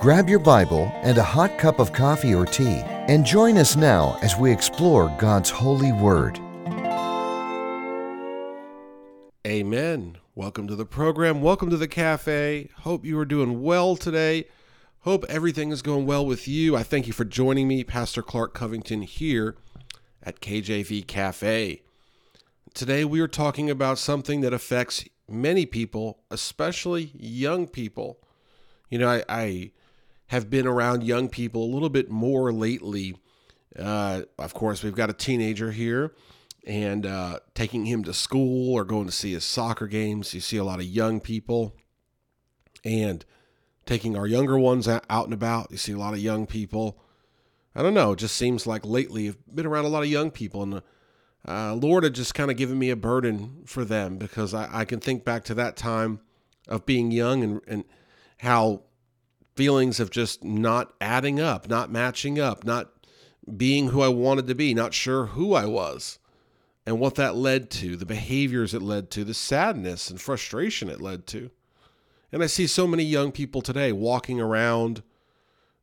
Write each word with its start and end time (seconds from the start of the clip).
Grab 0.00 0.30
your 0.30 0.38
Bible 0.38 0.90
and 1.02 1.18
a 1.18 1.22
hot 1.22 1.58
cup 1.58 1.78
of 1.78 1.92
coffee 1.92 2.34
or 2.34 2.46
tea 2.46 2.80
and 2.86 3.22
join 3.22 3.58
us 3.58 3.76
now 3.76 4.18
as 4.22 4.34
we 4.34 4.50
explore 4.50 5.14
God's 5.18 5.50
holy 5.50 5.92
word. 5.92 6.38
Amen. 9.46 10.16
Welcome 10.34 10.68
to 10.68 10.74
the 10.74 10.86
program. 10.86 11.42
Welcome 11.42 11.68
to 11.68 11.76
the 11.76 11.86
cafe. 11.86 12.70
Hope 12.78 13.04
you 13.04 13.18
are 13.18 13.26
doing 13.26 13.60
well 13.62 13.94
today. 13.94 14.46
Hope 15.00 15.26
everything 15.28 15.70
is 15.70 15.82
going 15.82 16.06
well 16.06 16.24
with 16.24 16.48
you. 16.48 16.74
I 16.74 16.82
thank 16.82 17.06
you 17.06 17.12
for 17.12 17.26
joining 17.26 17.68
me, 17.68 17.84
Pastor 17.84 18.22
Clark 18.22 18.54
Covington, 18.54 19.02
here 19.02 19.58
at 20.22 20.40
KJV 20.40 21.06
Cafe. 21.08 21.82
Today 22.72 23.04
we 23.04 23.20
are 23.20 23.28
talking 23.28 23.68
about 23.68 23.98
something 23.98 24.40
that 24.40 24.54
affects 24.54 25.04
many 25.28 25.66
people, 25.66 26.20
especially 26.30 27.12
young 27.14 27.66
people. 27.66 28.18
You 28.88 28.98
know, 28.98 29.10
I, 29.10 29.24
I 29.28 29.72
have 30.30 30.48
been 30.48 30.64
around 30.64 31.02
young 31.02 31.28
people 31.28 31.64
a 31.64 31.72
little 31.72 31.88
bit 31.88 32.08
more 32.08 32.52
lately. 32.52 33.16
Uh, 33.76 34.22
of 34.38 34.54
course, 34.54 34.84
we've 34.84 34.94
got 34.94 35.10
a 35.10 35.12
teenager 35.12 35.72
here, 35.72 36.12
and 36.64 37.04
uh, 37.04 37.40
taking 37.54 37.86
him 37.86 38.04
to 38.04 38.14
school 38.14 38.72
or 38.72 38.84
going 38.84 39.06
to 39.06 39.12
see 39.12 39.32
his 39.32 39.42
soccer 39.42 39.88
games, 39.88 40.32
you 40.32 40.40
see 40.40 40.56
a 40.56 40.62
lot 40.62 40.78
of 40.78 40.84
young 40.84 41.18
people. 41.18 41.74
And 42.84 43.24
taking 43.86 44.16
our 44.16 44.26
younger 44.26 44.56
ones 44.56 44.86
out 44.86 45.24
and 45.24 45.34
about, 45.34 45.72
you 45.72 45.76
see 45.76 45.92
a 45.92 45.98
lot 45.98 46.14
of 46.14 46.20
young 46.20 46.46
people. 46.46 47.02
I 47.74 47.82
don't 47.82 47.94
know, 47.94 48.12
it 48.12 48.20
just 48.20 48.36
seems 48.36 48.68
like 48.68 48.86
lately 48.86 49.26
I've 49.26 49.38
been 49.52 49.66
around 49.66 49.84
a 49.84 49.88
lot 49.88 50.04
of 50.04 50.08
young 50.08 50.30
people, 50.30 50.62
and 50.62 50.82
uh, 51.48 51.74
Lord 51.74 52.04
had 52.04 52.14
just 52.14 52.36
kind 52.36 52.52
of 52.52 52.56
given 52.56 52.78
me 52.78 52.90
a 52.90 52.96
burden 52.96 53.64
for 53.66 53.84
them 53.84 54.16
because 54.16 54.54
I, 54.54 54.68
I 54.70 54.84
can 54.84 55.00
think 55.00 55.24
back 55.24 55.42
to 55.46 55.54
that 55.54 55.76
time 55.76 56.20
of 56.68 56.86
being 56.86 57.10
young 57.10 57.42
and, 57.42 57.60
and 57.66 57.84
how 58.38 58.82
feelings 59.60 60.00
of 60.00 60.08
just 60.08 60.42
not 60.42 60.94
adding 61.02 61.38
up, 61.38 61.68
not 61.68 61.92
matching 61.92 62.40
up, 62.40 62.64
not 62.64 62.90
being 63.58 63.88
who 63.88 64.00
I 64.00 64.08
wanted 64.08 64.46
to 64.46 64.54
be, 64.54 64.72
not 64.72 64.94
sure 64.94 65.26
who 65.26 65.52
I 65.52 65.66
was, 65.66 66.18
and 66.86 66.98
what 66.98 67.16
that 67.16 67.36
led 67.36 67.68
to, 67.72 67.94
the 67.94 68.06
behaviors 68.06 68.72
it 68.72 68.80
led 68.80 69.10
to, 69.10 69.22
the 69.22 69.34
sadness 69.34 70.08
and 70.08 70.18
frustration 70.18 70.88
it 70.88 71.02
led 71.02 71.26
to. 71.26 71.50
And 72.32 72.42
I 72.42 72.46
see 72.46 72.66
so 72.66 72.86
many 72.86 73.02
young 73.02 73.32
people 73.32 73.60
today 73.60 73.92
walking 73.92 74.40
around, 74.40 75.02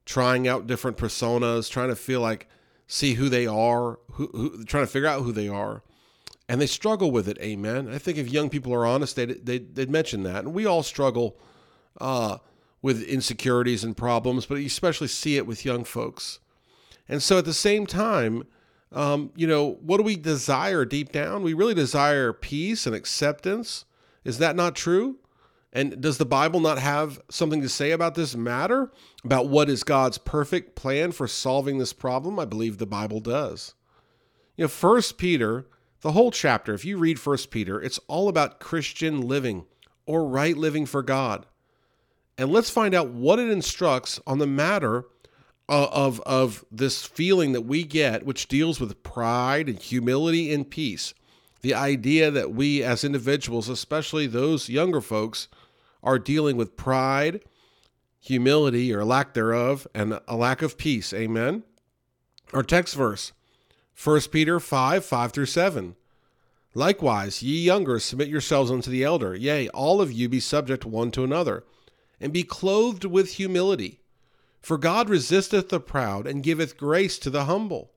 trying 0.06 0.48
out 0.48 0.66
different 0.66 0.98
personas, 0.98 1.70
trying 1.70 1.90
to 1.90 1.96
feel 1.96 2.20
like, 2.20 2.50
see 2.88 3.14
who 3.14 3.30
they 3.30 3.46
are, 3.46 4.00
who, 4.14 4.26
who 4.34 4.64
trying 4.64 4.88
to 4.88 4.92
figure 4.92 5.08
out 5.08 5.22
who 5.22 5.32
they 5.32 5.50
are. 5.50 5.84
And 6.50 6.60
they 6.60 6.66
struggle 6.66 7.12
with 7.12 7.30
it, 7.30 7.38
amen. 7.42 7.94
I 7.94 8.00
think 8.00 8.18
if 8.18 8.28
young 8.28 8.50
people 8.50 8.74
are 8.74 8.88
honest, 8.88 9.16
they'd, 9.16 9.46
they'd, 9.46 9.76
they'd 9.76 9.92
mention 9.92 10.24
that. 10.24 10.46
And 10.46 10.56
we 10.56 10.66
all 10.66 10.82
struggle 10.82 11.38
uh, 12.02 12.40
with 12.88 13.04
insecurities 13.04 13.84
and 13.84 13.98
problems, 13.98 14.46
but 14.46 14.56
you 14.56 14.68
especially 14.68 15.10
see 15.10 15.36
it 15.36 15.46
with 15.46 15.66
young 15.66 15.84
folks. 15.84 16.40
And 17.10 17.22
so 17.22 17.38
at 17.38 17.44
the 17.44 17.54
same 17.54 17.86
time, 17.86 18.46
um, 18.94 19.34
you 19.36 19.46
know, 19.46 19.74
what 19.82 19.98
do 19.98 20.04
we 20.04 20.16
desire 20.16 20.86
deep 20.86 21.12
down? 21.12 21.44
We 21.44 21.54
really 21.54 21.74
desire 21.74 22.32
peace 22.32 22.88
and 22.88 22.96
acceptance. 22.96 23.84
Is 24.24 24.38
that 24.38 24.56
not 24.56 24.74
true? 24.74 25.18
And 25.74 26.00
does 26.00 26.18
the 26.18 26.26
Bible 26.26 26.62
not 26.62 26.80
have 26.80 27.20
something 27.30 27.62
to 27.62 27.68
say 27.68 27.92
about 27.92 28.16
this 28.16 28.38
matter? 28.38 28.90
About 29.26 29.50
what 29.50 29.68
is 29.70 29.84
God's 29.84 30.18
perfect 30.18 30.78
plan 30.78 31.12
for 31.12 31.28
solving 31.28 31.80
this 31.80 31.92
problem? 31.92 32.40
I 32.40 32.46
believe 32.46 32.78
the 32.78 32.86
Bible 32.86 33.20
does. 33.20 33.76
You 34.56 34.64
know, 34.64 34.70
First 34.70 35.18
Peter, 35.18 35.68
the 36.00 36.14
whole 36.14 36.32
chapter, 36.32 36.74
if 36.74 36.86
you 36.86 36.98
read 36.98 37.20
First 37.20 37.52
Peter, 37.52 37.82
it's 37.82 38.00
all 38.08 38.30
about 38.30 38.62
Christian 38.62 39.20
living 39.20 39.66
or 40.06 40.26
right 40.26 40.56
living 40.56 40.86
for 40.86 41.04
God 41.04 41.48
and 42.38 42.52
let's 42.52 42.70
find 42.70 42.94
out 42.94 43.10
what 43.10 43.40
it 43.40 43.50
instructs 43.50 44.20
on 44.28 44.38
the 44.38 44.48
matter 44.48 45.06
of, 45.68 45.90
of, 45.92 46.22
of 46.22 46.66
this 46.72 47.04
feeling 47.06 47.54
that 47.54 47.62
we 47.62 47.84
get, 47.84 48.26
which 48.26 48.48
deals 48.48 48.80
with 48.80 49.04
pride 49.04 49.68
and 49.68 49.80
humility 49.80 50.54
and 50.54 50.70
peace. 50.70 51.14
The 51.62 51.74
idea 51.74 52.30
that 52.32 52.54
we 52.54 52.84
as 52.84 53.04
individuals, 53.04 53.68
especially 53.68 54.28
those 54.28 54.70
younger 54.70 55.02
folks, 55.02 55.48
are 56.04 56.20
dealing 56.20 56.56
with 56.56 56.78
pride, 56.78 57.42
humility, 58.20 58.94
or 58.94 59.04
lack 59.04 59.34
thereof, 59.34 59.88
and 59.96 60.20
a 60.28 60.36
lack 60.36 60.62
of 60.62 60.78
peace. 60.78 61.14
Amen. 61.14 61.64
Our 62.54 62.64
text 62.64 62.96
verse, 62.96 63.34
1 64.02 64.22
Peter 64.32 64.60
5 64.60 65.04
5 65.04 65.32
through 65.32 65.48
7. 65.48 65.96
Likewise, 66.76 67.42
ye 67.42 67.60
younger, 67.60 67.98
submit 67.98 68.28
yourselves 68.28 68.70
unto 68.70 68.92
the 68.92 69.04
elder. 69.04 69.36
Yea, 69.36 69.68
all 69.70 70.00
of 70.00 70.12
you 70.12 70.30
be 70.30 70.40
subject 70.40 70.86
one 70.86 71.10
to 71.12 71.24
another 71.24 71.64
and 72.20 72.34
be 72.34 72.44
clothed 72.44 73.06
with 73.06 73.34
humility. 73.34 74.02
For 74.62 74.78
God 74.78 75.10
resisteth 75.10 75.70
the 75.70 75.80
proud 75.80 76.28
and 76.28 76.44
giveth 76.44 76.78
grace 76.78 77.18
to 77.20 77.30
the 77.30 77.46
humble. 77.46 77.92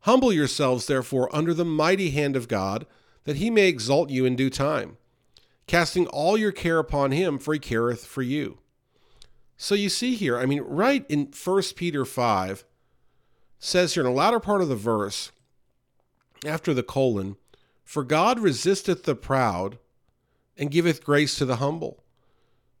Humble 0.00 0.32
yourselves, 0.32 0.86
therefore, 0.86 1.34
under 1.34 1.52
the 1.52 1.64
mighty 1.64 2.10
hand 2.10 2.36
of 2.36 2.48
God, 2.48 2.86
that 3.24 3.36
he 3.36 3.50
may 3.50 3.68
exalt 3.68 4.10
you 4.10 4.24
in 4.24 4.36
due 4.36 4.50
time, 4.50 4.96
casting 5.66 6.06
all 6.06 6.38
your 6.38 6.52
care 6.52 6.78
upon 6.78 7.10
him, 7.10 7.38
for 7.38 7.52
he 7.52 7.60
careth 7.60 8.06
for 8.06 8.22
you. 8.22 8.58
So 9.56 9.74
you 9.74 9.88
see 9.88 10.14
here, 10.14 10.38
I 10.38 10.46
mean, 10.46 10.62
right 10.62 11.04
in 11.08 11.32
1 11.32 11.62
Peter 11.74 12.04
5, 12.04 12.64
says 13.58 13.94
here 13.94 14.04
in 14.04 14.10
the 14.10 14.16
latter 14.16 14.38
part 14.38 14.62
of 14.62 14.68
the 14.68 14.76
verse, 14.76 15.32
after 16.46 16.72
the 16.72 16.84
colon, 16.84 17.36
For 17.84 18.04
God 18.04 18.38
resisteth 18.38 19.02
the 19.02 19.16
proud 19.16 19.78
and 20.56 20.70
giveth 20.70 21.04
grace 21.04 21.34
to 21.36 21.44
the 21.44 21.56
humble. 21.56 22.04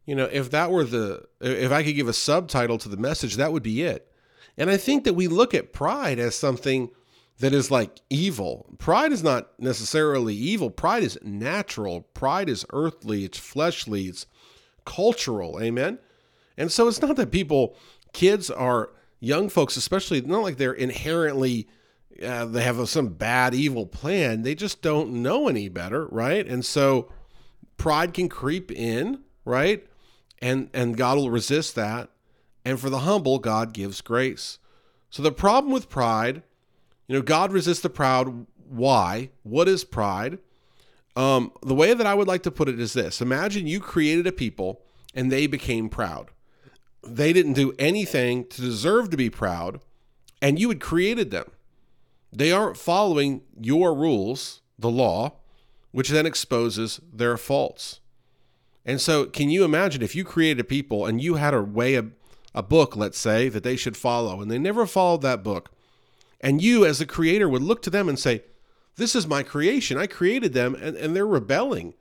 You 0.08 0.14
know, 0.14 0.24
if 0.32 0.52
that 0.52 0.70
were 0.70 0.84
the, 0.84 1.26
if 1.38 1.70
I 1.70 1.82
could 1.82 1.94
give 1.94 2.08
a 2.08 2.14
subtitle 2.14 2.78
to 2.78 2.88
the 2.88 2.96
message, 2.96 3.36
that 3.36 3.52
would 3.52 3.62
be 3.62 3.82
it. 3.82 4.10
And 4.56 4.70
I 4.70 4.78
think 4.78 5.04
that 5.04 5.12
we 5.12 5.28
look 5.28 5.52
at 5.52 5.74
pride 5.74 6.18
as 6.18 6.34
something 6.34 6.88
that 7.40 7.52
is 7.52 7.70
like 7.70 8.00
evil. 8.08 8.74
Pride 8.78 9.12
is 9.12 9.22
not 9.22 9.50
necessarily 9.60 10.34
evil. 10.34 10.70
Pride 10.70 11.02
is 11.02 11.18
natural. 11.22 12.00
Pride 12.14 12.48
is 12.48 12.64
earthly. 12.72 13.26
It's 13.26 13.36
fleshly. 13.36 14.06
It's 14.06 14.24
cultural. 14.86 15.60
Amen. 15.60 15.98
And 16.56 16.72
so 16.72 16.88
it's 16.88 17.02
not 17.02 17.16
that 17.16 17.30
people, 17.30 17.76
kids 18.14 18.50
are 18.50 18.88
young 19.20 19.50
folks, 19.50 19.76
especially 19.76 20.22
not 20.22 20.42
like 20.42 20.56
they're 20.56 20.72
inherently, 20.72 21.68
uh, 22.22 22.46
they 22.46 22.62
have 22.62 22.88
some 22.88 23.08
bad, 23.08 23.54
evil 23.54 23.84
plan. 23.84 24.40
They 24.40 24.54
just 24.54 24.80
don't 24.80 25.22
know 25.22 25.48
any 25.48 25.68
better, 25.68 26.06
right? 26.06 26.46
And 26.46 26.64
so 26.64 27.12
pride 27.76 28.14
can 28.14 28.30
creep 28.30 28.72
in, 28.72 29.20
right? 29.44 29.84
And 30.40 30.70
and 30.72 30.96
God 30.96 31.16
will 31.16 31.30
resist 31.30 31.74
that. 31.74 32.10
And 32.64 32.78
for 32.78 32.90
the 32.90 33.00
humble, 33.00 33.38
God 33.38 33.72
gives 33.72 34.00
grace. 34.00 34.58
So 35.10 35.22
the 35.22 35.32
problem 35.32 35.72
with 35.72 35.88
pride, 35.88 36.42
you 37.06 37.16
know, 37.16 37.22
God 37.22 37.52
resists 37.52 37.80
the 37.80 37.90
proud. 37.90 38.46
Why? 38.68 39.30
What 39.42 39.68
is 39.68 39.84
pride? 39.84 40.38
Um, 41.16 41.52
the 41.62 41.74
way 41.74 41.94
that 41.94 42.06
I 42.06 42.14
would 42.14 42.28
like 42.28 42.42
to 42.42 42.50
put 42.50 42.68
it 42.68 42.78
is 42.78 42.92
this: 42.92 43.20
Imagine 43.20 43.66
you 43.66 43.80
created 43.80 44.26
a 44.26 44.32
people 44.32 44.82
and 45.14 45.32
they 45.32 45.46
became 45.46 45.88
proud. 45.88 46.30
They 47.02 47.32
didn't 47.32 47.54
do 47.54 47.74
anything 47.78 48.46
to 48.46 48.60
deserve 48.60 49.10
to 49.10 49.16
be 49.16 49.30
proud, 49.30 49.80
and 50.42 50.58
you 50.58 50.68
had 50.68 50.80
created 50.80 51.30
them. 51.30 51.50
They 52.32 52.52
aren't 52.52 52.76
following 52.76 53.42
your 53.58 53.94
rules, 53.94 54.60
the 54.78 54.90
law, 54.90 55.38
which 55.90 56.10
then 56.10 56.26
exposes 56.26 57.00
their 57.12 57.36
faults. 57.36 58.00
And 58.88 59.02
so, 59.02 59.26
can 59.26 59.50
you 59.50 59.64
imagine 59.64 60.00
if 60.00 60.14
you 60.14 60.24
created 60.24 60.66
people 60.66 61.04
and 61.04 61.20
you 61.20 61.34
had 61.34 61.52
a 61.52 61.60
way, 61.60 61.96
a, 61.96 62.06
a 62.54 62.62
book, 62.62 62.96
let's 62.96 63.18
say, 63.18 63.50
that 63.50 63.62
they 63.62 63.76
should 63.76 63.98
follow, 63.98 64.40
and 64.40 64.50
they 64.50 64.58
never 64.58 64.86
followed 64.86 65.20
that 65.20 65.44
book, 65.44 65.70
and 66.40 66.62
you, 66.62 66.86
as 66.86 66.98
the 66.98 67.04
creator, 67.04 67.50
would 67.50 67.60
look 67.60 67.82
to 67.82 67.90
them 67.90 68.08
and 68.08 68.18
say, 68.18 68.44
This 68.96 69.14
is 69.14 69.26
my 69.26 69.42
creation. 69.42 69.98
I 69.98 70.06
created 70.06 70.54
them, 70.54 70.74
and, 70.74 70.96
and 70.96 71.14
they're 71.14 71.26
rebelling, 71.26 71.92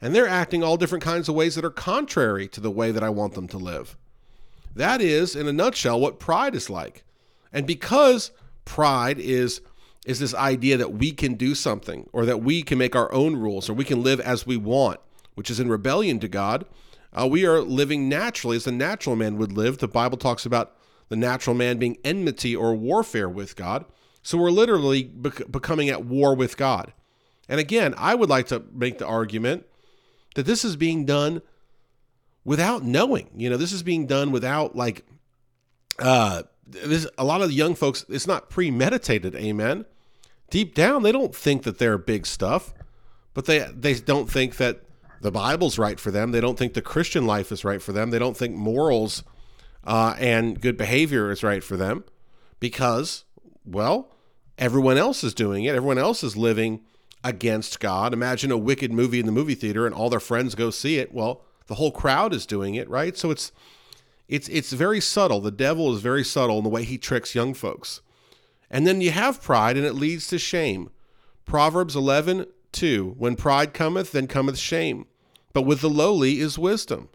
and 0.00 0.14
they're 0.14 0.26
acting 0.26 0.64
all 0.64 0.78
different 0.78 1.04
kinds 1.04 1.28
of 1.28 1.34
ways 1.34 1.56
that 1.56 1.64
are 1.64 1.70
contrary 1.70 2.48
to 2.48 2.60
the 2.62 2.70
way 2.70 2.90
that 2.90 3.04
I 3.04 3.10
want 3.10 3.34
them 3.34 3.46
to 3.48 3.58
live. 3.58 3.98
That 4.74 5.02
is, 5.02 5.36
in 5.36 5.46
a 5.46 5.52
nutshell, 5.52 6.00
what 6.00 6.18
pride 6.18 6.54
is 6.54 6.70
like. 6.70 7.04
And 7.52 7.66
because 7.66 8.30
pride 8.64 9.18
is 9.18 9.60
is 10.06 10.20
this 10.20 10.34
idea 10.34 10.78
that 10.78 10.94
we 10.94 11.12
can 11.12 11.34
do 11.34 11.54
something 11.54 12.08
or 12.14 12.24
that 12.24 12.42
we 12.42 12.62
can 12.62 12.78
make 12.78 12.96
our 12.96 13.12
own 13.12 13.36
rules 13.36 13.68
or 13.68 13.74
we 13.74 13.84
can 13.84 14.02
live 14.02 14.18
as 14.20 14.46
we 14.46 14.56
want 14.56 14.98
which 15.40 15.50
is 15.50 15.58
in 15.58 15.70
rebellion 15.70 16.20
to 16.20 16.28
God. 16.28 16.66
Uh, 17.18 17.26
we 17.26 17.46
are 17.46 17.62
living 17.62 18.10
naturally 18.10 18.56
as 18.56 18.64
the 18.64 18.70
natural 18.70 19.16
man 19.16 19.38
would 19.38 19.52
live. 19.52 19.78
The 19.78 19.88
Bible 19.88 20.18
talks 20.18 20.44
about 20.44 20.76
the 21.08 21.16
natural 21.16 21.56
man 21.56 21.78
being 21.78 21.96
enmity 22.04 22.54
or 22.54 22.74
warfare 22.74 23.26
with 23.26 23.56
God. 23.56 23.86
So 24.22 24.36
we're 24.36 24.50
literally 24.50 25.04
bec- 25.04 25.50
becoming 25.50 25.88
at 25.88 26.04
war 26.04 26.34
with 26.34 26.58
God. 26.58 26.92
And 27.48 27.58
again, 27.58 27.94
I 27.96 28.14
would 28.14 28.28
like 28.28 28.48
to 28.48 28.62
make 28.70 28.98
the 28.98 29.06
argument 29.06 29.64
that 30.34 30.44
this 30.44 30.62
is 30.62 30.76
being 30.76 31.06
done 31.06 31.40
without 32.44 32.84
knowing. 32.84 33.30
You 33.34 33.48
know, 33.48 33.56
this 33.56 33.72
is 33.72 33.82
being 33.82 34.06
done 34.06 34.32
without 34.32 34.76
like 34.76 35.06
uh 35.98 36.42
this 36.66 37.06
a 37.16 37.24
lot 37.24 37.40
of 37.40 37.48
the 37.48 37.54
young 37.54 37.74
folks 37.74 38.04
it's 38.10 38.26
not 38.26 38.50
premeditated, 38.50 39.34
amen. 39.36 39.86
Deep 40.50 40.74
down 40.74 41.02
they 41.02 41.12
don't 41.12 41.34
think 41.34 41.62
that 41.62 41.78
they're 41.78 41.96
big 41.96 42.26
stuff, 42.26 42.74
but 43.32 43.46
they 43.46 43.60
they 43.74 43.94
don't 43.94 44.30
think 44.30 44.58
that 44.58 44.84
the 45.20 45.30
Bible's 45.30 45.78
right 45.78 46.00
for 46.00 46.10
them. 46.10 46.32
They 46.32 46.40
don't 46.40 46.58
think 46.58 46.74
the 46.74 46.82
Christian 46.82 47.26
life 47.26 47.52
is 47.52 47.64
right 47.64 47.82
for 47.82 47.92
them. 47.92 48.10
They 48.10 48.18
don't 48.18 48.36
think 48.36 48.54
morals 48.54 49.22
uh, 49.84 50.14
and 50.18 50.60
good 50.60 50.76
behavior 50.76 51.30
is 51.30 51.42
right 51.42 51.62
for 51.62 51.76
them 51.76 52.04
because, 52.58 53.24
well, 53.64 54.10
everyone 54.58 54.96
else 54.96 55.22
is 55.22 55.34
doing 55.34 55.64
it. 55.64 55.74
Everyone 55.74 55.98
else 55.98 56.22
is 56.22 56.36
living 56.36 56.80
against 57.22 57.80
God. 57.80 58.12
Imagine 58.12 58.50
a 58.50 58.58
wicked 58.58 58.92
movie 58.92 59.20
in 59.20 59.26
the 59.26 59.32
movie 59.32 59.54
theater 59.54 59.86
and 59.86 59.94
all 59.94 60.10
their 60.10 60.20
friends 60.20 60.54
go 60.54 60.70
see 60.70 60.98
it. 60.98 61.12
Well, 61.12 61.42
the 61.66 61.74
whole 61.76 61.92
crowd 61.92 62.34
is 62.34 62.46
doing 62.46 62.74
it, 62.74 62.88
right? 62.88 63.16
So 63.16 63.30
it's 63.30 63.52
it's 64.28 64.48
it's 64.48 64.72
very 64.72 65.00
subtle. 65.00 65.40
The 65.40 65.50
devil 65.50 65.94
is 65.94 66.00
very 66.00 66.24
subtle 66.24 66.58
in 66.58 66.64
the 66.64 66.70
way 66.70 66.84
he 66.84 66.98
tricks 66.98 67.34
young 67.34 67.52
folks. 67.52 68.00
And 68.70 68.86
then 68.86 69.00
you 69.00 69.10
have 69.10 69.42
pride 69.42 69.76
and 69.76 69.84
it 69.84 69.94
leads 69.94 70.28
to 70.28 70.38
shame. 70.38 70.90
Proverbs 71.44 71.96
11, 71.96 72.46
2. 72.72 73.16
When 73.18 73.34
pride 73.34 73.74
cometh, 73.74 74.12
then 74.12 74.28
cometh 74.28 74.56
shame. 74.56 75.06
But 75.52 75.62
with 75.62 75.80
the 75.80 75.90
lowly 75.90 76.40
is 76.40 76.58
wisdom. 76.58 77.08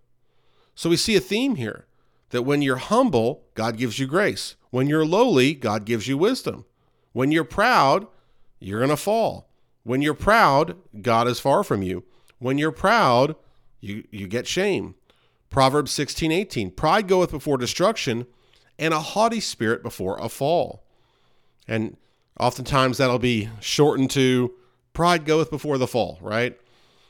So 0.76 0.90
we 0.90 0.98
see 0.98 1.16
a 1.16 1.22
theme 1.22 1.56
here 1.56 1.86
that 2.32 2.44
when 2.44 2.62
you're 2.62 2.76
humble, 2.78 3.44
God 3.54 3.78
gives 3.78 3.98
you 3.98 4.08
grace. 4.08 4.56
When 4.70 4.88
you're 4.88 5.06
lowly, 5.06 5.54
God 5.54 5.86
gives 5.86 6.08
you 6.08 6.18
wisdom. 6.18 6.66
When 7.14 7.32
you're 7.32 7.46
proud, 7.46 8.08
you're 8.60 8.80
going 8.80 8.90
to 8.90 8.98
fall. 8.98 9.50
When 9.84 10.02
you're 10.02 10.14
proud, 10.14 10.76
God 11.02 11.28
is 11.28 11.40
far 11.40 11.64
from 11.64 11.82
you. 11.82 12.04
When 12.40 12.58
you're 12.58 12.72
proud, 12.72 13.36
you, 13.80 14.04
you 14.12 14.28
get 14.28 14.48
shame. 14.48 14.96
Proverbs 15.50 15.92
16, 15.92 16.32
18. 16.32 16.72
Pride 16.72 17.08
goeth 17.08 17.32
before 17.32 17.58
destruction, 17.58 18.26
and 18.78 18.94
a 18.94 19.00
haughty 19.00 19.40
spirit 19.40 19.84
before 19.84 20.18
a 20.18 20.28
fall. 20.28 20.84
And 21.68 21.96
oftentimes 22.40 22.98
that'll 22.98 23.20
be 23.20 23.50
shortened 23.62 24.12
to 24.12 24.54
pride 24.92 25.24
goeth 25.26 25.50
before 25.50 25.78
the 25.78 25.88
fall, 25.88 26.18
right? 26.22 26.60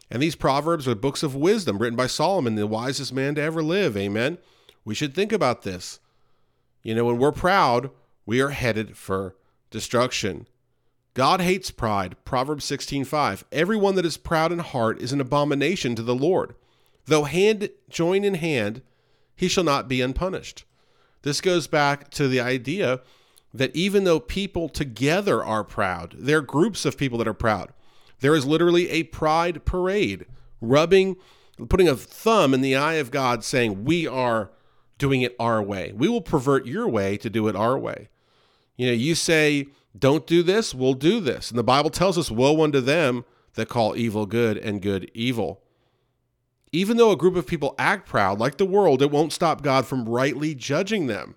And 0.10 0.22
these 0.22 0.36
proverbs 0.36 0.88
are 0.88 0.96
books 0.96 1.24
of 1.24 1.36
wisdom 1.36 1.80
written 1.80 1.96
by 1.96 2.08
Solomon, 2.08 2.56
the 2.56 2.68
wisest 2.68 3.14
man 3.14 3.36
to 3.36 3.42
ever 3.42 3.64
live. 3.64 3.98
Amen. 3.98 4.38
We 4.84 4.96
should 4.96 5.16
think 5.16 5.32
about 5.32 5.64
this. 5.64 6.00
You 6.84 6.94
know, 6.94 7.06
when 7.06 7.18
we're 7.18 7.32
proud, 7.32 7.90
we 8.26 8.40
are 8.42 8.50
headed 8.50 8.96
for 8.98 9.36
destruction. 9.72 10.48
God 11.16 11.42
hates 11.42 11.72
pride. 11.72 12.16
Proverbs 12.26 12.66
16:5. 12.66 13.46
Everyone 13.52 13.96
that 13.96 14.06
is 14.06 14.18
proud 14.18 14.52
in 14.52 14.60
heart 14.60 15.02
is 15.02 15.12
an 15.12 15.22
abomination 15.22 15.96
to 15.96 16.04
the 16.04 16.16
Lord. 16.16 16.56
Though 17.06 17.24
hand 17.24 17.70
join 17.90 18.24
in 18.24 18.36
hand, 18.36 18.82
he 19.36 19.48
shall 19.48 19.64
not 19.64 19.88
be 19.88 20.02
unpunished. 20.02 20.66
This 21.24 21.42
goes 21.42 21.68
back 21.68 22.10
to 22.12 22.28
the 22.28 22.40
idea 22.40 23.02
that 23.54 23.76
even 23.76 24.04
though 24.04 24.20
people 24.20 24.70
together 24.70 25.44
are 25.44 25.64
proud, 25.64 26.16
there 26.20 26.38
are 26.38 26.42
groups 26.42 26.86
of 26.86 26.98
people 26.98 27.18
that 27.18 27.28
are 27.28 27.34
proud. 27.34 27.72
There 28.26 28.34
is 28.34 28.44
literally 28.44 28.90
a 28.90 29.04
pride 29.04 29.66
parade, 29.66 30.26
rubbing, 30.60 31.18
putting 31.70 31.88
a 31.88 31.96
thumb 31.96 32.56
in 32.56 32.62
the 32.62 32.76
eye 32.76 32.96
of 32.96 33.12
God, 33.12 33.44
saying, 33.44 33.86
We 33.86 34.08
are 34.08 34.50
doing 34.98 35.22
it 35.22 35.36
our 35.40 35.62
way. 35.62 35.94
We 35.96 36.10
will 36.10 36.22
pervert 36.22 36.66
your 36.66 36.88
way 36.88 37.18
to 37.18 37.30
do 37.30 37.48
it 37.48 37.56
our 37.56 37.78
way. 37.78 38.10
You 38.78 38.88
know, 38.88 38.94
you 38.94 39.14
say, 39.14 39.68
don't 39.96 40.26
do 40.26 40.42
this, 40.42 40.74
we'll 40.74 40.96
do 40.96 41.20
this. 41.20 41.52
And 41.52 41.60
the 41.60 41.64
Bible 41.64 41.92
tells 41.92 42.18
us, 42.18 42.32
woe 42.32 42.64
unto 42.64 42.82
them 42.82 43.26
that 43.54 43.70
call 43.70 43.96
evil 43.96 44.26
good 44.26 44.58
and 44.58 44.82
good 44.82 45.12
evil. 45.14 45.62
Even 46.72 46.98
though 46.98 47.12
a 47.12 47.16
group 47.16 47.36
of 47.36 47.46
people 47.46 47.76
act 47.78 48.10
proud, 48.10 48.40
like 48.40 48.58
the 48.58 48.66
world, 48.66 49.04
it 49.04 49.12
won't 49.12 49.34
stop 49.34 49.62
God 49.62 49.86
from 49.86 50.10
rightly 50.10 50.56
judging 50.56 51.06
them. 51.06 51.36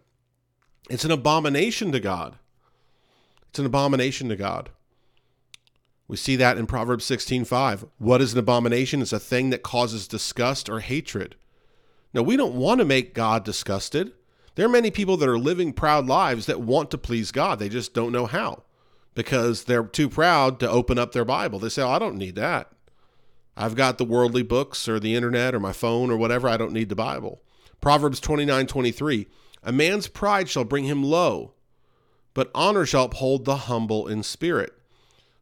It's 0.89 1.05
an 1.05 1.11
abomination 1.11 1.93
to 1.93 2.01
God. 2.01 2.39
It's 3.51 3.59
an 3.59 3.67
abomination 3.67 4.31
to 4.31 4.37
God. 4.37 4.71
We 6.09 6.17
see 6.17 6.37
that 6.37 6.57
in 6.57 6.67
Proverbs 6.67 7.05
16:5. 7.05 7.87
What 7.99 8.23
is 8.23 8.33
an 8.33 8.39
abomination? 8.39 9.03
It's 9.03 9.13
a 9.13 9.21
thing 9.21 9.51
that 9.51 9.63
causes 9.63 10.09
disgust 10.09 10.69
or 10.69 10.81
hatred. 10.81 11.37
Now, 12.15 12.23
we 12.23 12.37
don't 12.37 12.55
want 12.55 12.81
to 12.81 12.87
make 12.87 13.15
God 13.15 13.45
disgusted. 13.45 14.13
There 14.55 14.65
are 14.65 14.71
many 14.71 14.91
people 14.91 15.19
that 15.19 15.29
are 15.29 15.39
living 15.39 15.73
proud 15.73 16.07
lives 16.07 16.47
that 16.47 16.61
want 16.61 16.91
to 16.91 16.99
please 16.99 17.31
God. 17.31 17.59
They 17.59 17.69
just 17.69 17.95
don't 17.95 18.11
know 18.11 18.27
how 18.27 18.65
because 19.15 19.65
they're 19.65 19.85
too 19.85 20.09
proud 20.09 20.59
to 20.61 20.71
open 20.71 20.99
up 20.99 21.13
their 21.13 21.25
Bible. 21.25 21.59
They 21.59 21.69
say, 21.69 21.83
oh, 21.83 21.91
I 21.91 21.99
don't 21.99 22.17
need 22.17 22.35
that. 22.37 22.73
I've 23.57 23.75
got 23.75 23.99
the 23.99 24.05
worldly 24.05 24.43
books 24.43 24.89
or 24.89 24.99
the 24.99 25.15
internet 25.15 25.55
or 25.55 25.61
my 25.61 25.73
phone 25.73 26.11
or 26.11 26.17
whatever. 26.17 26.49
I 26.49 26.57
don't 26.57 26.73
need 26.73 26.89
the 26.89 26.97
Bible. 26.97 27.43
Proverbs 27.81 28.21
29 28.21 28.67
23. 28.67 29.27
A 29.65 29.73
man's 29.73 30.07
pride 30.07 30.49
shall 30.49 30.65
bring 30.65 30.85
him 30.85 31.03
low, 31.03 31.55
but 32.33 32.51
honor 32.55 32.87
shall 32.87 33.05
uphold 33.05 33.45
the 33.45 33.57
humble 33.57 34.07
in 34.07 34.23
spirit. 34.23 34.78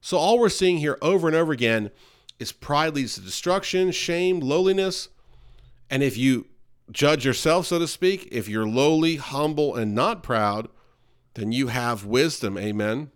So, 0.00 0.16
all 0.16 0.38
we're 0.38 0.48
seeing 0.48 0.78
here 0.78 0.98
over 1.02 1.26
and 1.26 1.37
over 1.37 1.52
again 1.52 1.90
is 2.38 2.52
pride 2.52 2.94
leads 2.94 3.14
to 3.14 3.20
destruction, 3.20 3.90
shame, 3.90 4.40
lowliness. 4.40 5.08
And 5.90 6.02
if 6.02 6.16
you 6.16 6.46
judge 6.90 7.25
yourself, 7.25 7.66
so 7.66 7.78
to 7.78 7.88
speak, 7.88 8.28
if 8.31 8.48
you're 8.48 8.69
lowly, 8.69 9.16
humble, 9.16 9.75
and 9.75 9.94
not 9.94 10.22
proud, 10.22 10.69
then 11.34 11.52
you 11.52 11.69
have 11.69 12.04
wisdom. 12.04 12.56
Amen. 12.56 13.10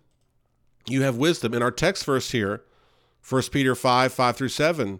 You 0.87 1.03
have 1.03 1.17
wisdom. 1.17 1.53
In 1.53 1.61
our 1.61 1.71
text 1.71 2.05
verse 2.05 2.31
here, 2.31 2.63
1 3.27 3.43
Peter 3.51 3.75
5 3.75 4.13
5 4.13 4.37
through 4.37 4.49
7, 4.49 4.99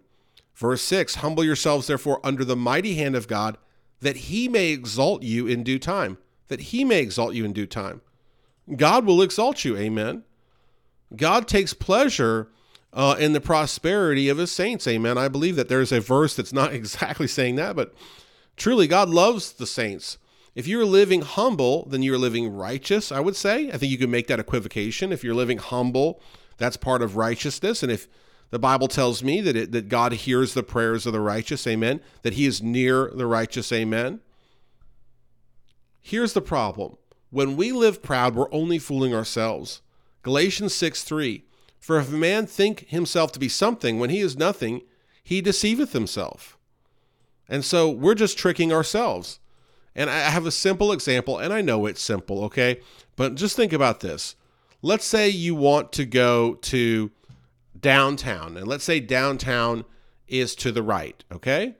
verse 0.55 0.81
6 0.81 1.15
Humble 1.15 1.43
yourselves, 1.43 1.87
therefore, 1.87 2.19
under 2.23 2.45
the 2.45 2.55
mighty 2.55 2.95
hand 2.95 3.15
of 3.15 3.27
God, 3.27 3.57
that 3.99 4.15
he 4.15 4.47
may 4.47 4.69
exalt 4.69 5.23
you 5.23 5.47
in 5.47 5.63
due 5.63 5.79
time. 5.79 6.17
That 6.47 6.61
he 6.61 6.83
may 6.83 6.99
exalt 6.99 7.33
you 7.33 7.45
in 7.45 7.53
due 7.53 7.65
time. 7.65 8.01
God 8.75 9.05
will 9.05 9.21
exalt 9.21 9.63
you. 9.63 9.77
Amen. 9.77 10.23
God 11.15 11.47
takes 11.47 11.73
pleasure 11.73 12.49
uh, 12.93 13.15
in 13.19 13.33
the 13.33 13.41
prosperity 13.41 14.29
of 14.29 14.37
his 14.37 14.51
saints. 14.51 14.87
Amen. 14.87 15.17
I 15.17 15.27
believe 15.27 15.55
that 15.55 15.69
there's 15.69 15.91
a 15.91 15.99
verse 15.99 16.35
that's 16.35 16.53
not 16.53 16.73
exactly 16.73 17.27
saying 17.27 17.55
that, 17.55 17.75
but 17.75 17.93
Truly, 18.61 18.87
God 18.87 19.09
loves 19.09 19.53
the 19.53 19.65
saints. 19.65 20.19
If 20.53 20.67
you're 20.67 20.85
living 20.85 21.21
humble, 21.21 21.87
then 21.89 22.03
you're 22.03 22.19
living 22.19 22.53
righteous, 22.53 23.11
I 23.11 23.19
would 23.19 23.35
say. 23.35 23.69
I 23.71 23.77
think 23.77 23.91
you 23.91 23.97
can 23.97 24.11
make 24.11 24.27
that 24.27 24.39
equivocation. 24.39 25.11
If 25.11 25.23
you're 25.23 25.33
living 25.33 25.57
humble, 25.57 26.21
that's 26.57 26.77
part 26.77 27.01
of 27.01 27.15
righteousness. 27.15 27.81
And 27.81 27.91
if 27.91 28.07
the 28.51 28.59
Bible 28.59 28.87
tells 28.87 29.23
me 29.23 29.41
that, 29.41 29.55
it, 29.55 29.71
that 29.71 29.89
God 29.89 30.11
hears 30.11 30.53
the 30.53 30.61
prayers 30.61 31.07
of 31.07 31.13
the 31.13 31.21
righteous, 31.21 31.65
amen, 31.65 32.01
that 32.21 32.33
he 32.33 32.45
is 32.45 32.61
near 32.61 33.09
the 33.15 33.25
righteous, 33.25 33.71
amen. 33.71 34.19
Here's 35.99 36.33
the 36.33 36.41
problem 36.41 36.97
when 37.31 37.55
we 37.55 37.71
live 37.71 38.03
proud, 38.03 38.35
we're 38.35 38.53
only 38.53 38.77
fooling 38.77 39.15
ourselves. 39.15 39.81
Galatians 40.23 40.73
6 40.75 41.03
3 41.03 41.43
For 41.79 41.99
if 41.99 42.09
a 42.09 42.15
man 42.15 42.45
think 42.45 42.87
himself 42.87 43.31
to 43.33 43.39
be 43.39 43.49
something 43.49 43.99
when 43.99 44.09
he 44.09 44.19
is 44.19 44.37
nothing, 44.37 44.81
he 45.23 45.41
deceiveth 45.41 45.93
himself. 45.93 46.57
And 47.47 47.65
so 47.65 47.89
we're 47.89 48.15
just 48.15 48.37
tricking 48.37 48.71
ourselves. 48.71 49.39
And 49.93 50.09
I 50.09 50.19
have 50.19 50.45
a 50.45 50.51
simple 50.51 50.91
example, 50.93 51.37
and 51.37 51.51
I 51.51 51.61
know 51.61 51.85
it's 51.85 52.01
simple, 52.01 52.45
okay? 52.45 52.79
But 53.17 53.35
just 53.35 53.57
think 53.57 53.73
about 53.73 53.99
this. 53.99 54.35
Let's 54.81 55.05
say 55.05 55.27
you 55.27 55.53
want 55.53 55.91
to 55.93 56.05
go 56.05 56.55
to 56.55 57.11
downtown, 57.79 58.55
and 58.55 58.67
let's 58.67 58.85
say 58.85 59.01
downtown 59.01 59.83
is 60.29 60.55
to 60.55 60.71
the 60.71 60.81
right, 60.81 61.23
okay? 61.31 61.75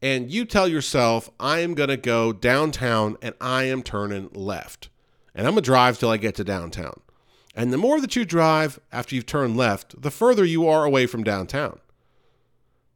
And 0.00 0.30
you 0.30 0.44
tell 0.44 0.66
yourself, 0.66 1.30
I 1.38 1.60
am 1.60 1.74
going 1.74 1.90
to 1.90 1.96
go 1.96 2.32
downtown 2.32 3.16
and 3.22 3.36
I 3.40 3.64
am 3.64 3.84
turning 3.84 4.30
left. 4.32 4.88
And 5.34 5.46
I'm 5.46 5.54
going 5.54 5.62
to 5.62 5.66
drive 5.66 5.98
till 5.98 6.10
I 6.10 6.16
get 6.16 6.34
to 6.36 6.44
downtown. 6.44 7.00
And 7.54 7.72
the 7.72 7.78
more 7.78 8.00
that 8.00 8.16
you 8.16 8.24
drive 8.24 8.80
after 8.90 9.14
you've 9.14 9.26
turned 9.26 9.56
left, 9.56 10.00
the 10.00 10.10
further 10.10 10.44
you 10.44 10.66
are 10.66 10.84
away 10.84 11.06
from 11.06 11.22
downtown. 11.22 11.78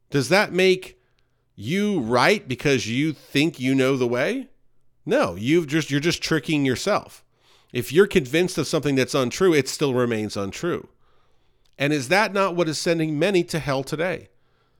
Does 0.09 0.29
that 0.29 0.53
make 0.53 0.99
you 1.55 1.99
right 1.99 2.47
because 2.47 2.87
you 2.87 3.13
think 3.13 3.59
you 3.59 3.75
know 3.75 3.97
the 3.97 4.07
way? 4.07 4.49
No, 5.05 5.35
you've 5.35 5.67
just 5.67 5.91
you're 5.91 5.99
just 5.99 6.21
tricking 6.21 6.65
yourself. 6.65 7.23
If 7.73 7.91
you're 7.91 8.07
convinced 8.07 8.57
of 8.57 8.67
something 8.67 8.95
that's 8.95 9.15
untrue, 9.15 9.53
it 9.53 9.67
still 9.67 9.93
remains 9.93 10.37
untrue. 10.37 10.87
And 11.77 11.93
is 11.93 12.07
that 12.09 12.33
not 12.33 12.55
what 12.55 12.69
is 12.69 12.77
sending 12.77 13.19
many 13.19 13.43
to 13.45 13.59
hell 13.59 13.83
today? 13.83 14.29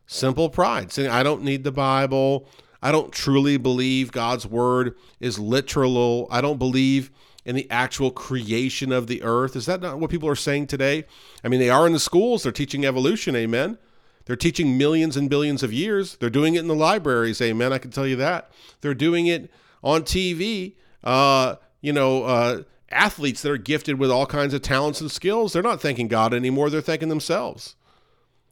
Simple 0.06 0.50
pride, 0.50 0.92
saying 0.92 1.10
I 1.10 1.22
don't 1.22 1.44
need 1.44 1.64
the 1.64 1.72
Bible. 1.72 2.48
I 2.82 2.92
don't 2.92 3.12
truly 3.12 3.58
believe 3.58 4.12
God's 4.12 4.46
word 4.46 4.96
is 5.20 5.38
literal. 5.38 6.28
I 6.32 6.42
don't 6.42 6.60
believe 6.60 7.12
in 7.48 7.56
the 7.56 7.70
actual 7.72 8.12
creation 8.12 8.92
of 8.92 9.08
the 9.08 9.24
earth. 9.24 9.56
Is 9.56 9.66
that 9.66 9.82
not 9.82 10.00
what 10.00 10.12
people 10.12 10.28
are 10.28 10.36
saying 10.36 10.68
today? 10.68 11.06
I 11.46 11.48
mean, 11.48 11.62
they 11.62 11.70
are 11.70 11.88
in 11.88 11.94
the 11.94 12.00
schools, 12.00 12.44
they're 12.44 12.52
teaching 12.52 12.86
evolution, 12.86 13.38
amen. 13.38 13.78
They're 14.26 14.36
teaching 14.36 14.78
millions 14.78 15.16
and 15.16 15.30
billions 15.30 15.64
of 15.64 15.72
years. 15.72 16.18
They're 16.18 16.30
doing 16.30 16.56
it 16.56 16.60
in 16.60 16.68
the 16.68 16.76
libraries. 16.76 17.42
Amen. 17.42 17.72
I 17.72 17.78
can 17.78 17.92
tell 17.92 18.06
you 18.06 18.18
that. 18.18 18.52
They're 18.82 18.94
doing 18.94 19.28
it 19.28 19.50
on 19.82 20.02
TV. 20.02 20.76
Uh, 21.02 21.56
you 21.80 21.94
know, 21.94 22.24
uh, 22.26 22.64
athletes 22.92 23.42
that 23.44 23.52
are 23.52 23.58
gifted 23.58 23.98
with 23.98 24.12
all 24.12 24.26
kinds 24.26 24.54
of 24.54 24.62
talents 24.62 25.00
and 25.00 25.10
skills, 25.10 25.54
they're 25.54 25.64
not 25.64 25.82
thanking 25.82 26.10
God 26.10 26.34
anymore, 26.34 26.70
they're 26.70 26.82
thanking 26.82 27.08
themselves. 27.08 27.78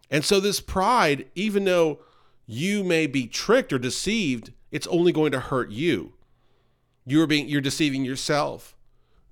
And 0.09 0.23
so, 0.23 0.39
this 0.39 0.61
pride, 0.61 1.25
even 1.35 1.65
though 1.65 1.99
you 2.45 2.81
may 2.81 3.07
be 3.07 3.27
tricked 3.27 3.73
or 3.73 3.79
deceived, 3.79 4.53
it's 4.71 4.87
only 4.87 5.11
going 5.11 5.33
to 5.33 5.39
hurt 5.41 5.71
you. 5.71 6.13
You're 7.05 7.27
being 7.27 7.49
you're 7.49 7.59
deceiving 7.59 8.05
yourself. 8.05 8.74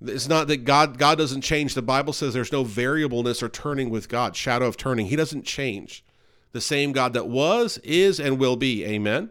It's 0.06 0.28
not 0.28 0.48
that 0.48 0.64
God 0.64 0.98
God 0.98 1.18
doesn't 1.18 1.40
change. 1.40 1.74
The 1.74 1.82
Bible 1.82 2.12
says 2.12 2.34
there's 2.34 2.52
no 2.52 2.64
variableness 2.64 3.42
or 3.42 3.48
turning 3.48 3.90
with 3.90 4.08
God, 4.08 4.36
shadow 4.36 4.66
of 4.66 4.76
turning. 4.76 5.06
He 5.06 5.16
doesn't 5.16 5.44
change. 5.44 6.04
The 6.52 6.60
same 6.60 6.92
God 6.92 7.14
that 7.14 7.26
was, 7.26 7.78
is, 7.78 8.20
and 8.20 8.38
will 8.38 8.56
be. 8.56 8.84
Amen. 8.84 9.30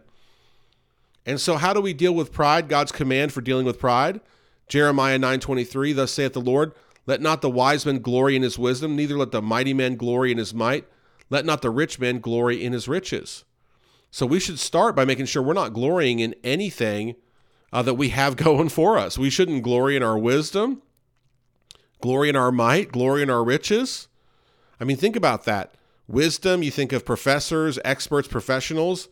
And 1.24 1.40
so 1.40 1.56
how 1.56 1.72
do 1.72 1.80
we 1.80 1.94
deal 1.94 2.14
with 2.14 2.32
pride? 2.32 2.68
God's 2.68 2.92
command 2.92 3.32
for 3.32 3.40
dealing 3.40 3.64
with 3.64 3.78
pride. 3.78 4.20
Jeremiah 4.68 5.18
9:23, 5.18 5.94
thus 5.94 6.12
saith 6.12 6.32
the 6.32 6.40
Lord, 6.40 6.72
let 7.06 7.20
not 7.20 7.42
the 7.42 7.50
wise 7.50 7.84
man 7.84 7.98
glory 7.98 8.36
in 8.36 8.42
his 8.42 8.58
wisdom, 8.58 8.96
neither 8.96 9.16
let 9.16 9.30
the 9.30 9.42
mighty 9.42 9.74
man 9.74 9.96
glory 9.96 10.32
in 10.32 10.38
his 10.38 10.54
might, 10.54 10.86
let 11.30 11.44
not 11.44 11.62
the 11.62 11.70
rich 11.70 11.98
man 11.98 12.18
glory 12.18 12.62
in 12.62 12.72
his 12.72 12.88
riches. 12.88 13.44
So 14.10 14.26
we 14.26 14.40
should 14.40 14.58
start 14.58 14.94
by 14.94 15.04
making 15.04 15.26
sure 15.26 15.42
we're 15.42 15.54
not 15.54 15.72
glorying 15.72 16.20
in 16.20 16.34
anything 16.44 17.16
uh, 17.74 17.82
that 17.82 17.94
we 17.94 18.10
have 18.10 18.36
going 18.38 18.70
for 18.70 18.96
us. 18.96 19.18
We 19.18 19.28
shouldn't 19.28 19.62
glory 19.62 19.96
in 19.96 20.02
our 20.02 20.16
wisdom, 20.16 20.80
glory 22.00 22.30
in 22.30 22.36
our 22.36 22.52
might, 22.52 22.92
glory 22.92 23.22
in 23.22 23.28
our 23.28 23.44
riches. 23.44 24.08
I 24.80 24.84
mean, 24.84 24.96
think 24.96 25.16
about 25.16 25.44
that. 25.44 25.74
Wisdom, 26.06 26.62
you 26.62 26.70
think 26.70 26.92
of 26.92 27.04
professors, 27.04 27.78
experts, 27.84 28.28
professionals. 28.28 29.08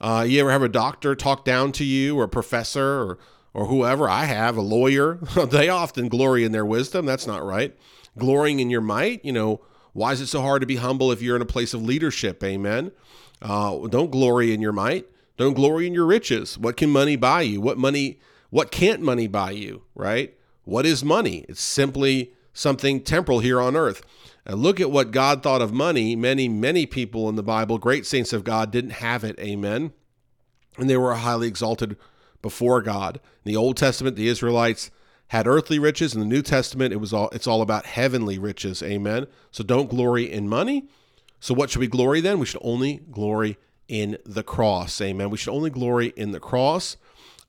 Uh, 0.00 0.24
you 0.28 0.40
ever 0.40 0.50
have 0.50 0.62
a 0.62 0.68
doctor 0.68 1.14
talk 1.14 1.44
down 1.44 1.72
to 1.72 1.84
you, 1.84 2.18
or 2.18 2.24
a 2.24 2.28
professor, 2.28 3.02
or 3.02 3.18
or 3.52 3.66
whoever 3.66 4.08
I 4.08 4.26
have, 4.26 4.58
a 4.58 4.60
lawyer? 4.60 5.14
they 5.48 5.70
often 5.70 6.08
glory 6.08 6.44
in 6.44 6.52
their 6.52 6.66
wisdom. 6.66 7.06
That's 7.06 7.26
not 7.26 7.42
right. 7.42 7.74
Glorying 8.18 8.60
in 8.60 8.68
your 8.68 8.82
might, 8.82 9.24
you 9.24 9.32
know, 9.32 9.62
why 9.94 10.12
is 10.12 10.20
it 10.20 10.26
so 10.26 10.42
hard 10.42 10.60
to 10.60 10.66
be 10.66 10.76
humble 10.76 11.10
if 11.10 11.22
you're 11.22 11.36
in 11.36 11.42
a 11.42 11.46
place 11.46 11.72
of 11.72 11.82
leadership? 11.82 12.44
Amen. 12.44 12.92
Uh, 13.40 13.86
don't 13.88 14.10
glory 14.10 14.52
in 14.52 14.60
your 14.60 14.72
might. 14.72 15.06
Don't 15.36 15.54
glory 15.54 15.86
in 15.86 15.94
your 15.94 16.06
riches. 16.06 16.58
What 16.58 16.76
can 16.76 16.90
money 16.90 17.16
buy 17.16 17.42
you? 17.42 17.60
What 17.60 17.78
money? 17.78 18.20
What 18.50 18.70
can't 18.70 19.02
money 19.02 19.26
buy 19.26 19.50
you? 19.52 19.82
Right? 19.94 20.34
What 20.64 20.86
is 20.86 21.04
money? 21.04 21.44
It's 21.48 21.62
simply 21.62 22.32
something 22.52 23.02
temporal 23.02 23.40
here 23.40 23.60
on 23.60 23.76
earth. 23.76 24.02
And 24.44 24.60
look 24.60 24.80
at 24.80 24.90
what 24.90 25.10
God 25.10 25.42
thought 25.42 25.60
of 25.62 25.72
money. 25.72 26.16
Many, 26.16 26.48
many 26.48 26.86
people 26.86 27.28
in 27.28 27.34
the 27.34 27.42
Bible, 27.42 27.78
great 27.78 28.06
saints 28.06 28.32
of 28.32 28.44
God, 28.44 28.70
didn't 28.70 28.90
have 28.90 29.24
it. 29.24 29.38
Amen. 29.40 29.92
And 30.78 30.88
they 30.88 30.96
were 30.96 31.14
highly 31.14 31.48
exalted 31.48 31.96
before 32.42 32.80
God. 32.80 33.16
In 33.44 33.52
the 33.52 33.56
Old 33.56 33.76
Testament, 33.76 34.16
the 34.16 34.28
Israelites 34.28 34.90
had 35.28 35.46
earthly 35.46 35.78
riches. 35.78 36.14
In 36.14 36.20
the 36.20 36.26
New 36.26 36.42
Testament, 36.42 36.92
it 36.92 36.98
was 36.98 37.12
all 37.12 37.28
it's 37.30 37.46
all 37.46 37.62
about 37.62 37.86
heavenly 37.86 38.38
riches. 38.38 38.82
Amen. 38.82 39.26
So 39.50 39.64
don't 39.64 39.90
glory 39.90 40.30
in 40.30 40.48
money. 40.48 40.88
So 41.40 41.54
what 41.54 41.70
should 41.70 41.80
we 41.80 41.88
glory 41.88 42.20
then? 42.20 42.38
We 42.38 42.46
should 42.46 42.62
only 42.62 43.00
glory 43.10 43.58
in 43.88 44.18
the 44.24 44.42
cross. 44.42 45.00
Amen. 45.00 45.30
We 45.30 45.38
should 45.38 45.52
only 45.52 45.70
glory 45.70 46.12
in 46.16 46.32
the 46.32 46.40
cross. 46.40 46.96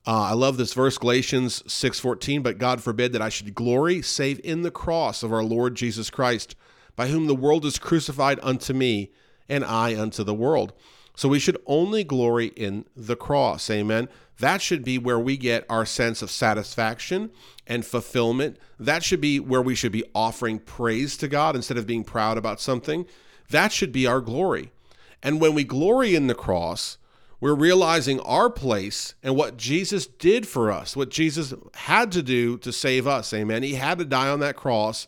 Uh, 0.05 0.21
I 0.21 0.33
love 0.33 0.55
this 0.55 0.73
verse, 0.73 0.97
Galatians 0.97 1.63
6:14, 1.67 2.41
but 2.41 2.57
God 2.57 2.81
forbid 2.81 3.11
that 3.13 3.21
I 3.21 3.29
should 3.29 3.53
glory 3.53 4.01
save 4.01 4.39
in 4.43 4.61
the 4.61 4.71
cross 4.71 5.21
of 5.21 5.33
our 5.33 5.43
Lord 5.43 5.75
Jesus 5.75 6.09
Christ, 6.09 6.55
by 6.95 7.09
whom 7.09 7.27
the 7.27 7.35
world 7.35 7.65
is 7.65 7.77
crucified 7.77 8.39
unto 8.41 8.73
me, 8.73 9.11
and 9.49 9.65
I 9.65 9.99
unto 9.99 10.23
the 10.23 10.33
world. 10.33 10.73
So 11.15 11.27
we 11.27 11.39
should 11.39 11.57
only 11.65 12.03
glory 12.03 12.47
in 12.55 12.85
the 12.95 13.15
cross. 13.15 13.69
Amen. 13.69 14.07
That 14.39 14.61
should 14.61 14.83
be 14.83 14.97
where 14.97 15.19
we 15.19 15.35
get 15.35 15.65
our 15.67 15.85
sense 15.85 16.21
of 16.21 16.29
satisfaction 16.29 17.31
and 17.65 17.85
fulfillment. 17.85 18.57
That 18.79 19.03
should 19.03 19.19
be 19.19 19.39
where 19.39 19.61
we 19.61 19.75
should 19.75 19.91
be 19.91 20.03
offering 20.13 20.59
praise 20.59 21.17
to 21.17 21.27
God 21.27 21.55
instead 21.55 21.77
of 21.77 21.87
being 21.87 22.03
proud 22.03 22.37
about 22.37 22.61
something. 22.61 23.07
That 23.49 23.71
should 23.71 23.91
be 23.91 24.05
our 24.05 24.21
glory. 24.21 24.71
And 25.23 25.41
when 25.41 25.53
we 25.53 25.63
glory 25.63 26.15
in 26.15 26.27
the 26.27 26.35
cross, 26.35 26.97
we're 27.39 27.55
realizing 27.55 28.19
our 28.21 28.49
place 28.49 29.15
and 29.21 29.35
what 29.35 29.57
Jesus 29.57 30.07
did 30.07 30.47
for 30.47 30.71
us, 30.71 30.95
what 30.95 31.09
Jesus 31.09 31.53
had 31.75 32.11
to 32.13 32.23
do 32.23 32.57
to 32.59 32.71
save 32.71 33.05
us. 33.05 33.33
Amen. 33.33 33.63
He 33.63 33.75
had 33.75 33.99
to 33.99 34.05
die 34.05 34.29
on 34.29 34.39
that 34.39 34.55
cross 34.55 35.07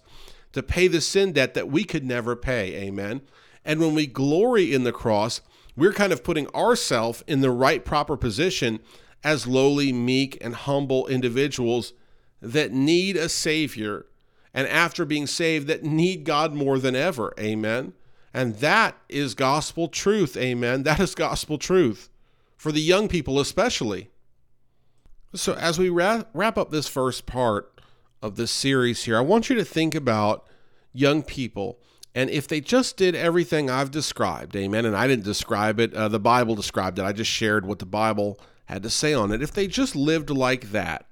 to 0.51 0.61
pay 0.61 0.87
the 0.87 1.01
sin 1.01 1.31
debt 1.31 1.53
that 1.53 1.69
we 1.69 1.83
could 1.83 2.05
never 2.05 2.35
pay. 2.35 2.75
Amen. 2.75 3.21
And 3.65 3.79
when 3.79 3.95
we 3.95 4.07
glory 4.07 4.73
in 4.73 4.83
the 4.83 4.91
cross, 4.91 5.41
we're 5.75 5.93
kind 5.93 6.13
of 6.13 6.23
putting 6.23 6.47
ourselves 6.49 7.23
in 7.27 7.41
the 7.41 7.51
right 7.51 7.83
proper 7.83 8.17
position 8.17 8.79
as 9.23 9.47
lowly, 9.47 9.91
meek, 9.91 10.37
and 10.41 10.55
humble 10.55 11.07
individuals 11.07 11.93
that 12.41 12.71
need 12.71 13.17
a 13.17 13.29
Savior 13.29 14.05
and 14.53 14.67
after 14.67 15.05
being 15.05 15.27
saved 15.27 15.67
that 15.67 15.83
need 15.83 16.23
God 16.23 16.53
more 16.53 16.79
than 16.79 16.95
ever. 16.95 17.33
Amen. 17.39 17.93
And 18.33 18.55
that 18.57 18.97
is 19.07 19.33
gospel 19.33 19.87
truth. 19.87 20.37
Amen. 20.37 20.83
That 20.83 20.99
is 20.99 21.15
gospel 21.15 21.57
truth 21.57 22.09
for 22.57 22.71
the 22.71 22.81
young 22.81 23.07
people, 23.07 23.39
especially. 23.39 24.09
So, 25.33 25.53
as 25.53 25.77
we 25.77 25.89
wrap, 25.89 26.29
wrap 26.33 26.57
up 26.57 26.71
this 26.71 26.87
first 26.87 27.25
part 27.25 27.81
of 28.21 28.35
this 28.35 28.51
series 28.51 29.03
here, 29.03 29.17
I 29.17 29.21
want 29.21 29.49
you 29.49 29.55
to 29.55 29.65
think 29.65 29.95
about 29.95 30.47
young 30.93 31.21
people 31.23 31.79
and 32.15 32.29
if 32.29 32.47
they 32.47 32.59
just 32.59 32.97
did 32.97 33.15
everything 33.15 33.69
I've 33.69 33.91
described, 33.91 34.55
amen, 34.55 34.85
and 34.85 34.95
I 34.95 35.07
didn't 35.07 35.25
describe 35.25 35.79
it, 35.79 35.93
uh, 35.93 36.07
the 36.07 36.19
Bible 36.19 36.55
described 36.55 36.97
it, 36.99 37.03
I 37.03 37.11
just 37.11 37.29
shared 37.29 37.65
what 37.65 37.79
the 37.79 37.85
Bible 37.85 38.39
had 38.65 38.83
to 38.83 38.89
say 38.89 39.13
on 39.13 39.31
it. 39.31 39.41
If 39.41 39.51
they 39.51 39.67
just 39.67 39.95
lived 39.95 40.29
like 40.29 40.71
that 40.71 41.05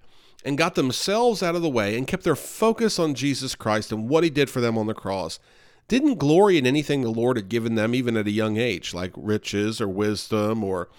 and 0.44 0.58
got 0.58 0.76
themselves 0.76 1.44
out 1.44 1.56
of 1.56 1.62
the 1.62 1.70
way 1.70 1.98
and 1.98 2.08
kept 2.08 2.24
their 2.24 2.36
focus 2.36 2.98
on 2.98 3.14
Jesus 3.14 3.54
Christ 3.54 3.92
and 3.92 4.10
what 4.10 4.24
he 4.24 4.30
did 4.30 4.50
for 4.50 4.60
them 4.60 4.78
on 4.78 4.88
the 4.88 4.94
cross, 4.94 5.40
didn't 5.88 6.16
glory 6.16 6.58
in 6.58 6.66
anything 6.68 7.02
the 7.02 7.10
Lord 7.10 7.38
had 7.38 7.50
given 7.50 7.76
them, 7.76 7.96
even 7.96 8.18
at 8.18 8.28
a 8.28 8.32
young 8.32 8.58
age, 8.58 8.94
like 8.94 9.14
riches 9.16 9.80
or 9.80 9.88
wisdom 9.88 10.64
or 10.64 10.90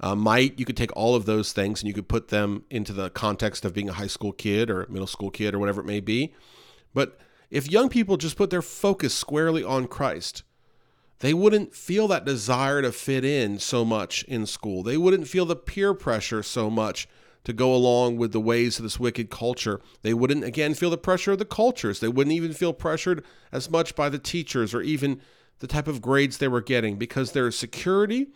uh, 0.00 0.14
might. 0.14 0.58
You 0.58 0.64
could 0.64 0.76
take 0.76 0.94
all 0.96 1.14
of 1.14 1.26
those 1.26 1.52
things 1.52 1.80
and 1.80 1.88
you 1.88 1.94
could 1.94 2.08
put 2.08 2.28
them 2.28 2.64
into 2.70 2.92
the 2.92 3.10
context 3.10 3.64
of 3.64 3.74
being 3.74 3.88
a 3.88 3.94
high 3.94 4.06
school 4.06 4.32
kid 4.32 4.70
or 4.70 4.82
a 4.82 4.90
middle 4.90 5.06
school 5.06 5.30
kid 5.30 5.54
or 5.54 5.58
whatever 5.58 5.80
it 5.80 5.86
may 5.86 6.00
be. 6.00 6.34
But 6.94 7.18
if 7.50 7.70
young 7.70 7.88
people 7.88 8.16
just 8.16 8.36
put 8.36 8.50
their 8.50 8.62
focus 8.62 9.14
squarely 9.14 9.62
on 9.62 9.86
Christ, 9.86 10.42
they 11.18 11.34
wouldn't 11.34 11.74
feel 11.74 12.08
that 12.08 12.24
desire 12.24 12.82
to 12.82 12.90
fit 12.90 13.24
in 13.24 13.58
so 13.58 13.84
much 13.84 14.24
in 14.24 14.46
school. 14.46 14.82
They 14.82 14.96
wouldn't 14.96 15.28
feel 15.28 15.44
the 15.44 15.54
peer 15.54 15.94
pressure 15.94 16.42
so 16.42 16.70
much 16.70 17.06
to 17.44 17.52
go 17.52 17.74
along 17.74 18.16
with 18.16 18.32
the 18.32 18.40
ways 18.40 18.78
of 18.78 18.84
this 18.84 19.00
wicked 19.00 19.30
culture. 19.30 19.80
They 20.02 20.14
wouldn't, 20.14 20.44
again, 20.44 20.74
feel 20.74 20.90
the 20.90 20.98
pressure 20.98 21.32
of 21.32 21.38
the 21.38 21.44
cultures. 21.44 22.00
They 22.00 22.08
wouldn't 22.08 22.34
even 22.34 22.52
feel 22.52 22.72
pressured 22.72 23.24
as 23.50 23.70
much 23.70 23.96
by 23.96 24.08
the 24.08 24.18
teachers 24.18 24.74
or 24.74 24.82
even 24.82 25.20
the 25.58 25.66
type 25.66 25.88
of 25.88 26.02
grades 26.02 26.38
they 26.38 26.48
were 26.48 26.60
getting 26.60 26.96
because 26.96 27.32
their 27.32 27.50
security, 27.50 28.28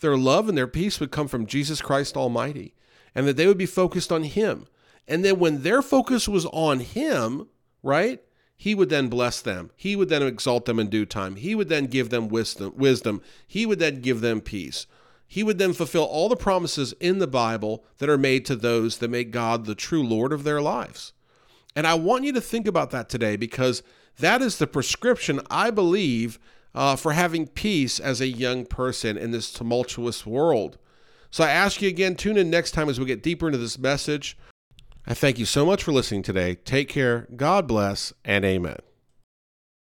their 0.00 0.16
love, 0.16 0.48
and 0.48 0.56
their 0.56 0.66
peace 0.66 1.00
would 1.00 1.10
come 1.10 1.28
from 1.28 1.46
Jesus 1.46 1.80
Christ 1.80 2.16
Almighty 2.16 2.74
and 3.14 3.26
that 3.26 3.36
they 3.36 3.46
would 3.46 3.58
be 3.58 3.66
focused 3.66 4.12
on 4.12 4.24
Him. 4.24 4.66
And 5.08 5.24
then 5.24 5.38
when 5.38 5.62
their 5.62 5.82
focus 5.82 6.28
was 6.28 6.46
on 6.46 6.80
Him, 6.80 7.48
right? 7.82 8.20
He 8.56 8.74
would 8.74 8.90
then 8.90 9.08
bless 9.08 9.40
them. 9.40 9.70
He 9.74 9.96
would 9.96 10.10
then 10.10 10.22
exalt 10.22 10.66
them 10.66 10.78
in 10.78 10.90
due 10.90 11.06
time. 11.06 11.36
He 11.36 11.54
would 11.54 11.70
then 11.70 11.86
give 11.86 12.10
them 12.10 12.28
wisdom. 12.28 12.74
Wisdom. 12.76 13.22
He 13.46 13.64
would 13.64 13.78
then 13.78 14.02
give 14.02 14.20
them 14.20 14.42
peace. 14.42 14.86
He 15.32 15.44
would 15.44 15.58
then 15.58 15.74
fulfill 15.74 16.02
all 16.02 16.28
the 16.28 16.34
promises 16.34 16.92
in 16.94 17.20
the 17.20 17.28
Bible 17.28 17.84
that 17.98 18.08
are 18.08 18.18
made 18.18 18.44
to 18.46 18.56
those 18.56 18.98
that 18.98 19.12
make 19.12 19.30
God 19.30 19.64
the 19.64 19.76
true 19.76 20.02
Lord 20.02 20.32
of 20.32 20.42
their 20.42 20.60
lives. 20.60 21.12
And 21.76 21.86
I 21.86 21.94
want 21.94 22.24
you 22.24 22.32
to 22.32 22.40
think 22.40 22.66
about 22.66 22.90
that 22.90 23.08
today 23.08 23.36
because 23.36 23.84
that 24.18 24.42
is 24.42 24.58
the 24.58 24.66
prescription, 24.66 25.40
I 25.48 25.70
believe, 25.70 26.40
uh, 26.74 26.96
for 26.96 27.12
having 27.12 27.46
peace 27.46 28.00
as 28.00 28.20
a 28.20 28.26
young 28.26 28.66
person 28.66 29.16
in 29.16 29.30
this 29.30 29.52
tumultuous 29.52 30.26
world. 30.26 30.78
So 31.30 31.44
I 31.44 31.50
ask 31.50 31.80
you 31.80 31.88
again, 31.88 32.16
tune 32.16 32.36
in 32.36 32.50
next 32.50 32.72
time 32.72 32.88
as 32.88 32.98
we 32.98 33.06
get 33.06 33.22
deeper 33.22 33.46
into 33.46 33.58
this 33.58 33.78
message. 33.78 34.36
I 35.06 35.14
thank 35.14 35.38
you 35.38 35.46
so 35.46 35.64
much 35.64 35.84
for 35.84 35.92
listening 35.92 36.24
today. 36.24 36.56
Take 36.56 36.88
care, 36.88 37.28
God 37.36 37.68
bless, 37.68 38.12
and 38.24 38.44
amen. 38.44 38.89